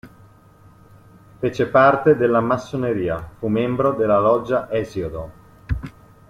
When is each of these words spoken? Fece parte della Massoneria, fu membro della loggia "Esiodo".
Fece 1.39 1.67
parte 1.67 2.15
della 2.17 2.41
Massoneria, 2.41 3.19
fu 3.37 3.49
membro 3.49 3.91
della 3.93 4.19
loggia 4.19 4.67
"Esiodo". 4.71 5.31